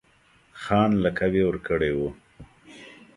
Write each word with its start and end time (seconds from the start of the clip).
خان 0.61 0.89
لقب 1.03 1.33
یې 1.37 1.43
ورکړی 1.47 1.91
وو. 1.97 2.09